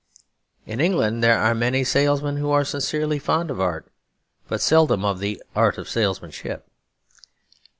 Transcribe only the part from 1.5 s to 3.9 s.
many salesmen who are sincerely fond of art;